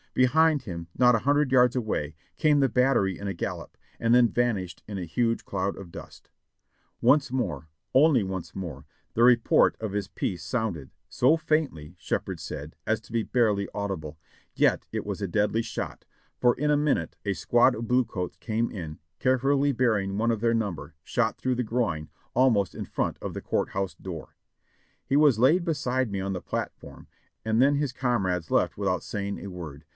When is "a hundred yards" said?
1.15-1.73